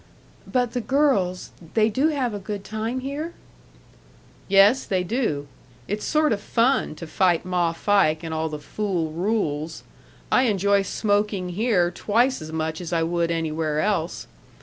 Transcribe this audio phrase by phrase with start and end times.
[0.51, 3.35] "But the girls they do have a good time here?"
[4.47, 5.45] "Yes, they do.
[5.87, 9.83] It's sort of fun to fight Ma Fike and all the fool rules.
[10.31, 14.25] I enjoy smoking here twice as much as I would anywhere else.